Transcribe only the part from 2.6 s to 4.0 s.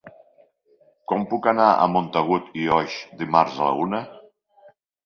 i Oix dimarts a la